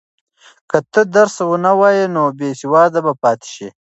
[0.69, 3.67] که ته درس ونه وایې نو بېسواده به پاتې شې.